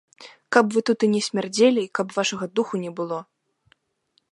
[0.55, 3.19] Каб вы тут і не смярдзелі і каб вашага духу не было!